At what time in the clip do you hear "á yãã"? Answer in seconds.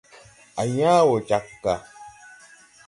0.61-0.99